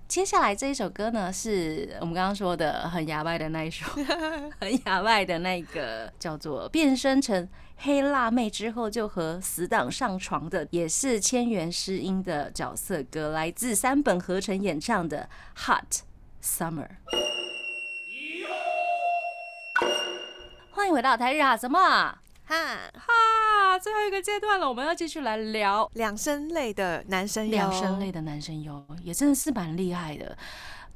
[0.07, 3.87] 接下来这一首歌呢，是我们刚刚说的很牙外的那一首，
[4.61, 7.49] 很牙外的那个叫做变身成。
[7.77, 15.29] 黑辣妹之后就和死党上床的，也是千元诗音的角色歌，来自三本合成演唱的
[15.67, 16.03] 《Hot
[16.43, 16.89] Summer》。
[20.71, 30.37] 欢迎回到台日哈什么哈哈，最后一个阶段了，我们要继续来聊两声类的男生优，两声类的男生优也真的是蛮厉害的。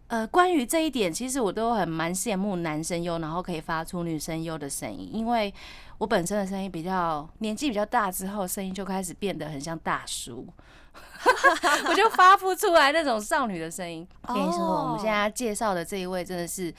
[0.08, 5.52] 呃，关于这一点，其实我都很蛮羡慕男生优，然后可以发出女生优的声音，因为
[5.98, 10.46] 我本身的声音比较年纪比较大之后，声音就开始变得很像大叔，
[11.88, 14.06] 我就发不出来那种少女的声音。
[14.26, 16.72] 跟你说，我们现在介绍的这一位真的是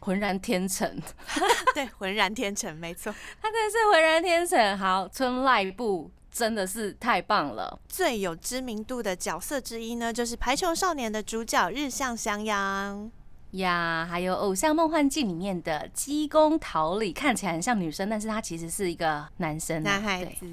[0.00, 1.00] 浑然天成，
[1.74, 4.78] 对，浑然天成，没错，他真的是浑然天成。
[4.78, 6.10] 好，春赖部。
[6.34, 7.78] 真的是太棒了！
[7.86, 13.12] 最有知名度的角色之一呢，就是《排球少年》的主角日向翔阳
[13.52, 20.46] 呀，还有《偶像梦幻境》里面的鸡公桃李，看起来很像女生，但是他其实是一个男生，男孩子。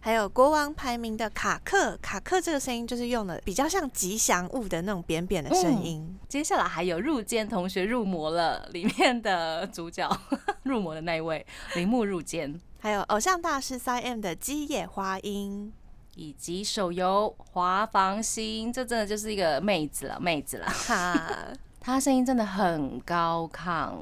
[0.00, 6.18] 还有国王排名的卡克，卡克这个声音就是用了比较像吉祥物的那种扁扁的声音。
[6.28, 10.06] 接下来还有入间同学入魔了里面的主角，
[10.64, 12.60] 入魔的那一位铃木入间。
[12.80, 15.72] 还有偶像大师三 M 的基野花音，
[16.16, 21.48] 以及手游华房星，这真的就是一个妹子了，妹子了哈。
[21.84, 23.92] 她声音真的很高亢，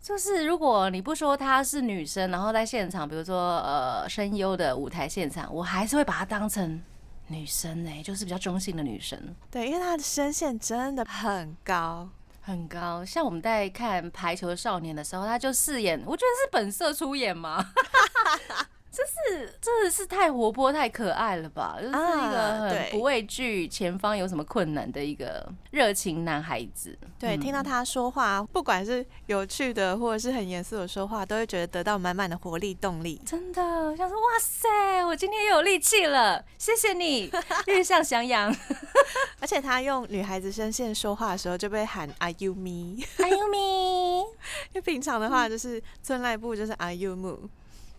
[0.00, 6.82] 就是如果你不说她是女生，然后在现场，比如说呃声优的舞台现场，我还是会把她当成
[7.26, 9.18] 女生呢，就是比较中性的女生。
[9.50, 12.08] 对，因为她的声线真的很高。
[12.40, 17.64] 很高，像我们在看《排球少年》的时候，他就饰演，我觉得是本色出演嘛。
[18.94, 21.78] 这是真的是太活泼太可爱了吧？
[21.80, 26.96] 就是一个很不畏惧前方有什么困难的一个热情男孩子。
[27.18, 33.18] 对，听到他说话，不管是有趣的或者是很严肃的说话，都会觉得得到满满的活力动力。
[33.24, 33.62] 真的，
[33.96, 34.68] 想说哇塞，
[35.06, 37.32] 我今天又有力气了，谢谢你，
[37.66, 38.54] 日向翔阳。
[39.40, 44.26] 而且他用女孩子声线说话的时候，就被喊 Are you me？Are you me？
[44.72, 47.48] 因为平常的话就是村濑部就是 Are you me？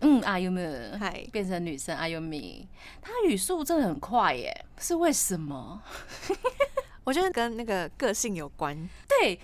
[0.04, 0.98] 嗯 you me？
[1.00, 2.68] 嗨，变成女生 you me？
[3.02, 5.82] 他语速真的很快耶，是为什么？
[7.06, 8.74] 我觉得跟那个个性有关。
[9.10, 9.38] 对，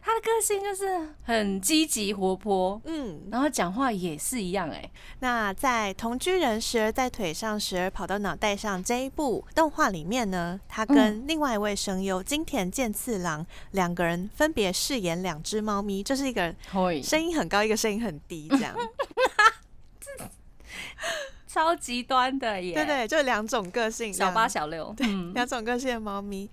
[0.00, 4.88] 他的个性就是很积极活泼，嗯，然后讲话也是一样哎。
[5.18, 16.54] 那在同居人时而在腿上时而跑到脑袋上这一部动画里面呢，他跟另外一位声优金田健次郎两个人分别饰演两只猫咪，就是一个
[17.02, 18.72] 声音很高，一个声音很低，这样。
[21.46, 22.74] 超极端的耶！
[22.74, 26.50] 对对，就两种个性，小八小六，对，两种个性的猫咪。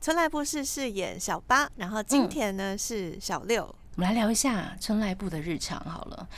[0.00, 3.64] 春来部是饰演小八，然后今天呢是小六。
[3.64, 6.28] 我们来聊一下春来部的日常好了。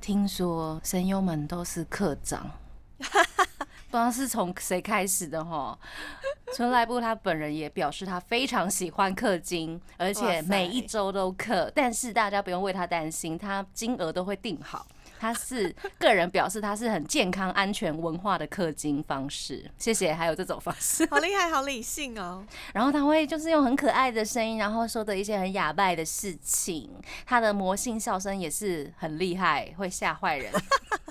[0.00, 2.50] 听说声优们都是课长，
[2.98, 3.04] 不
[3.90, 5.78] 知道是从谁开始的哈。
[6.54, 14.86] 春来部他本人也表示他非常喜欢氪金，而且每一周都氪，但是大家不用为他担心，他金额都会定好。
[15.20, 19.70] 他是个人表示，他是很健康、安全、文化的氪金方式。
[19.76, 22.42] 谢谢，还有这种方式，好 厉害，好理性哦。
[22.72, 26.90] 然后他会就是用很可爱的声音，然后说的一些很哑巴的事情。
[27.26, 30.50] 他的魔性笑声也是很厉害，会吓坏人，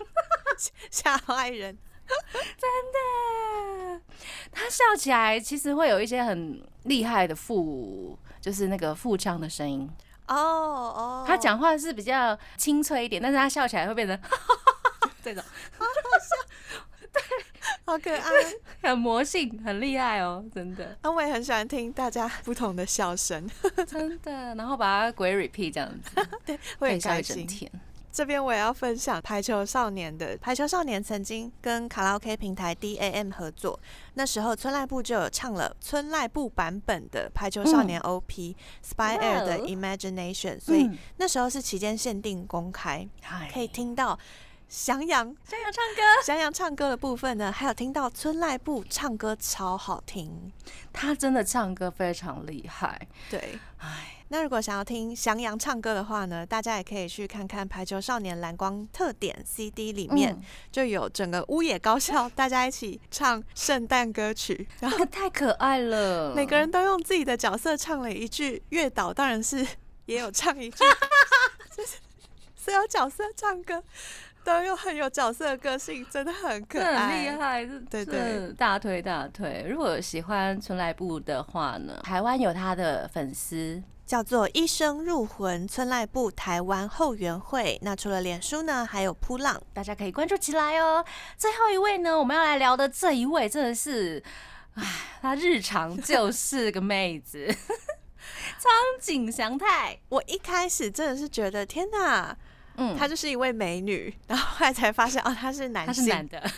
[0.89, 1.77] 吓坏人，
[2.57, 4.01] 真的。
[4.51, 9.87] 他笑起来其实会有一些很厉害的腹，就是那个腹腔的声音。
[10.29, 14.17] 哦哦，他讲话是比较清脆一点，但是他笑起来会变成
[15.23, 15.43] 这种，
[15.77, 17.21] 好好笑，对，
[17.85, 20.97] 好可爱，很魔性，很厉害哦，真的。
[21.01, 23.49] 那我也很喜欢听大家不同的笑声，
[23.87, 27.47] 真的，然后把它鬼 repeat 这样子，对，会很开心。
[28.11, 33.79] 这边我也要分享《排球少年》的《排球少年》曾经跟卡拉 OK 平台 DAM 合作，
[34.15, 43.07] 那时候村濑部就有唱了村濑部版本的《排球少年》OP Spy Air 的 Imagination，所以那时候是期间限定公开，
[43.53, 44.17] 可以听到
[44.67, 50.51] 翔阳，翔阳唱歌，翔阳唱歌的部分呢，还有听到村濑部唱歌超好听，
[50.91, 53.07] 他真的唱歌非常厉害。
[53.29, 54.15] 对，哎。
[54.31, 60.39] 那如果想要听翔阳唱歌的话呢，大家也可以去看看《排球少年蓝光特点 CD》里面
[60.71, 69.65] 就有整个屋野高校大家一起唱圣诞歌曲，然后 太可爱了， 每个人都用自己的角色唱了一句，月岛当然是
[70.05, 70.77] 也有唱一句，
[71.75, 71.97] 就是
[72.55, 73.83] 所有角色唱歌
[74.43, 79.65] 都有很有角色的个性，真的很可爱，很厉害，对对，大推大推。
[79.67, 83.81] 如果喜欢春来部的话呢，台湾有他的粉丝。
[84.09, 87.77] 叫做一生入魂村濑部台湾后援会。
[87.83, 91.05] 那除了脸书呢，还有扑浪，大家可以关注起来哦。
[91.37, 94.23] 最后一位呢，我们要来聊的这一位真的是，
[94.73, 94.83] 唉，
[95.21, 97.55] 她日常 就是个妹子，
[98.57, 99.99] 苍井祥太。
[100.09, 102.35] 我一开始真的是觉得天哪，
[102.77, 106.51] 嗯，她就是一位美女，然后后来才发现哦，她是男性，是男的。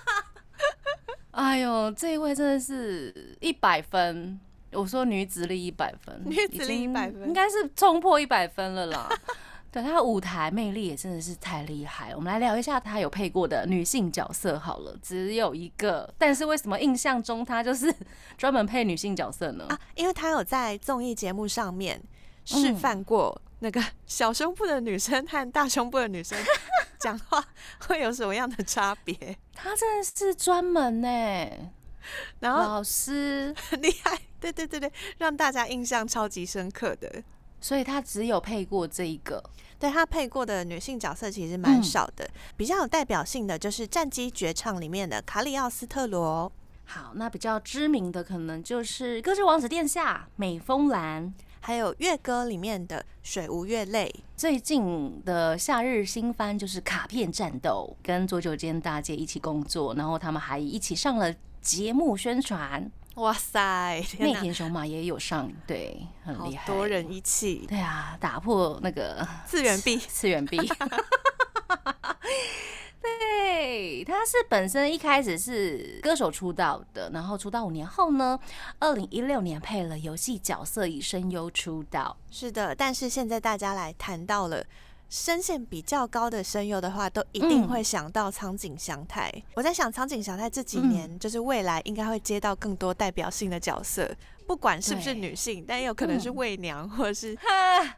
[1.32, 4.38] 哎呦，这一位真的是一百分。
[4.72, 9.08] 我说女子力一百分， 女子力一百分，应该是冲破一百分了啦。
[9.72, 12.12] 对，她的舞台魅力也真的是太厉害。
[12.16, 17.94] 我们来聊一下她有配过的女性角色好了，只有一个，但是为什么印象中她就是
[18.36, 19.66] 专门配女性角色呢？
[19.68, 22.02] 啊，因为她有在综艺节目上面
[22.44, 26.36] 示范过那个小胸部的女生和大胸部的女生
[26.98, 27.44] 讲话
[27.86, 29.14] 会有什么样的差别。
[29.54, 31.08] 她真的是专门呢。
[32.40, 37.22] 然后老师很厉害，对对对对，让大家印象超级深刻的。
[37.60, 39.42] 所以他只有配过这一个，
[39.78, 42.26] 对他配过的女性角色其实蛮少的。
[42.56, 46.50] 比较有代表性的就是《战机绝唱》里面的卡里奥斯特罗。
[46.86, 54.10] 好，那比较知名的可能就是《歌之王子殿下》美风兰，还有《月歌》里面的水无月泪。
[54.34, 61.32] 最近的夏日新番就是《卡片战斗》，跟佐久间大姐一起工作，然后他们还一起上了。
[61.60, 64.02] 节目宣传，哇塞！
[64.18, 70.58] 内田雄马也有上，对，很厉害，多人一起，对啊，打破那个次元壁， 次元壁。
[73.02, 78.38] 对，他是本身一开始是歌手出道的，然后出道五年后呢，
[78.78, 82.16] 二零一六年配了游戏角色以声优出道。
[82.30, 84.64] 是的，但是现在大家来谈到了。
[85.10, 89.30] 声线比较高的声优的话，都一定会想到苍井翔太。
[89.54, 94.08] 我在想，苍井翔太这几年就是未来应该会接到更多代表性的角色，
[94.46, 97.36] 不管是不是女性，但也有可能是媚娘或者是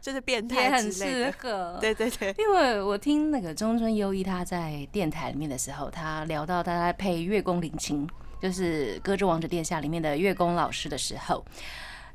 [0.01, 1.79] 就是变态之类的。
[1.79, 8.09] 对对对，因为我听那个中村优一他在电台里面的时候，他聊到他在配月宫铃琴，
[8.41, 11.45] 就是《歌之王子殿下》里面的月宫老师的时候，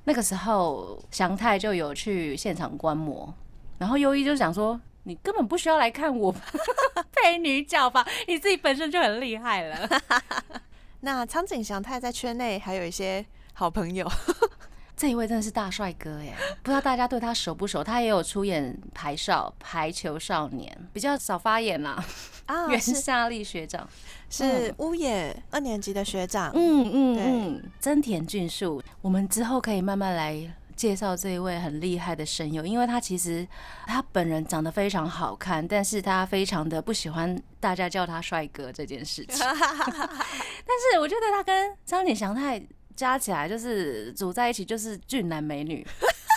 [0.05, 3.31] 那个时候翔太就有去现场观摩。
[3.78, 6.34] 然后优一就想说，你根本不需要来看我
[7.13, 9.89] 配女角吧，你自己本身就很厉害了。
[11.01, 14.09] 那苍井翔太在圈内还有一些好朋友，
[14.97, 16.34] 这一位真的是大帅哥耶！
[16.63, 17.84] 不知道大家对他熟不熟？
[17.84, 22.03] 他也有出演《排少排球少年》，比较少发言啦。
[22.47, 23.88] 啊，袁夏丽学长
[24.30, 26.51] 是屋野二年级的学长。
[26.55, 30.51] 嗯嗯嗯，真田俊树，我们之后可以慢慢来。
[30.78, 33.45] 介绍这一位很厉害的声优，因为他其实
[33.88, 39.39] 他本人长得非常好看，但是他非常的不喜欢大家叫他帅哥这件事情。
[39.49, 42.61] 但是我觉得他跟张景祥太
[42.95, 45.86] 加起来就是组在一起就是俊男美女，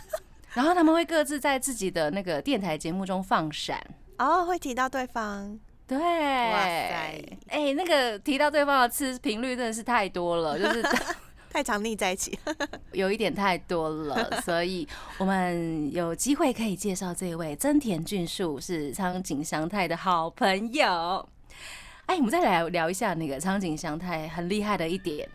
[0.54, 3.78] 然后他们会各自在自己的那个电台节目中放闪，
[4.16, 10.82] 哦，会提到对方，对，哇塞，哎，那个提到对方的次频率真的是太多了，就是。
[11.50, 12.38] 太常腻在一起，
[12.92, 14.86] 有一点太多了，所以
[15.18, 21.28] 我们有机会可以介绍这位真田俊树是苍井祥太的好朋友。
[22.06, 25.28] 哎，我们再来聊一下那个苍井祥太很厉害的一点，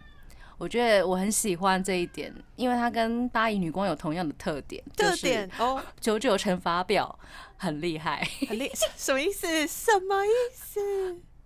[0.57, 7.19] 我觉得我很喜欢这一点，因为他跟八乙女光有同样的特点，特点哦，九九乘法表
[7.57, 9.67] 很厉害，很厉 什么意思？
[9.67, 10.79] 什么意思？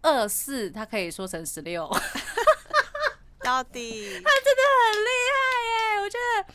[0.01, 1.89] 二四他可以说成十六。
[3.43, 6.01] 到底 他真的很厉害耶！
[6.01, 6.53] 我觉得，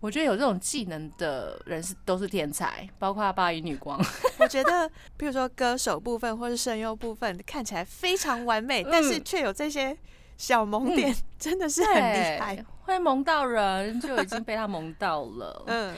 [0.00, 3.98] 我觉得有这种技能的人是都是天才，包括八一女光。
[4.38, 9.96] 我觉得，比如说歌手部分或是声优部分，看起来非常完美，但是却有这些
[10.36, 15.64] 小萌点，真的是很厉害，会萌到人，就已经被他萌到了。
[15.68, 15.94] 嗯。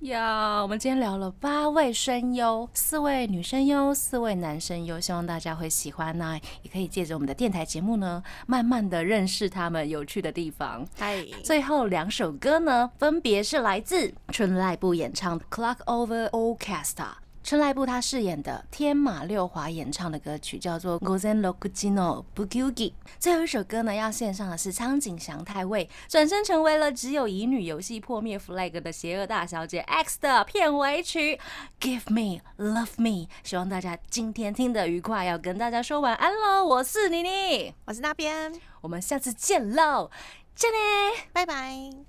[0.00, 6.40] 呀，我们今天聊了八位声优，四位女声优，四位男声优，希望大家会喜欢呢。
[6.62, 10.86] 也可以借着我们的电台节目呢，慢慢的认识他们有趣的地方。
[10.96, 16.94] 嗨，最后两首歌呢，分别是来自春濑部演唱《Clock Over Orchestra》
[17.42, 22.72] 春濑部他饰演的天马六华演唱的歌曲叫做《Gozen Rokujino Bugugi》。
[23.18, 31.36] 最后一首歌呢，要献上的是苍井翔太为转身成为了只有乙女游戏破灭 flag 的邪恶大小姐 X 的片尾曲
[31.80, 33.26] 《Give Me Love Me》。
[33.42, 36.64] 希望大家今天听得愉快，要跟大家说晚安喽！
[36.64, 40.10] 我是妮妮，我是那边，我们下次见喽，
[40.54, 42.04] 见你，拜拜。